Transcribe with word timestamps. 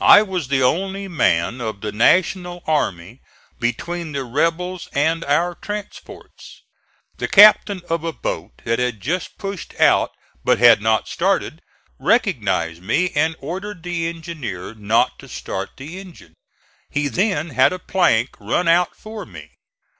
I 0.00 0.22
was 0.22 0.48
the 0.48 0.60
only 0.64 1.06
man 1.06 1.60
of 1.60 1.80
the 1.80 1.92
National 1.92 2.64
army 2.66 3.20
between 3.60 4.10
the 4.10 4.24
rebels 4.24 4.88
and 4.92 5.22
our 5.24 5.54
transports. 5.54 6.62
The 7.18 7.28
captain 7.28 7.80
of 7.88 8.02
a 8.02 8.12
boat 8.12 8.62
that 8.64 8.80
had 8.80 9.00
just 9.00 9.38
pushed 9.38 9.78
out 9.80 10.10
but 10.42 10.58
had 10.58 10.82
not 10.82 11.06
started, 11.06 11.62
recognized 12.00 12.82
me 12.82 13.10
and 13.10 13.36
ordered 13.38 13.84
the 13.84 14.08
engineer 14.08 14.74
not 14.74 15.16
to 15.20 15.28
start 15.28 15.76
the 15.76 16.00
engine; 16.00 16.34
he 16.90 17.06
then 17.06 17.50
had 17.50 17.72
a 17.72 17.78
plank 17.78 18.30
run 18.40 18.66
out 18.66 18.96
for 18.96 19.24
me. 19.24 19.52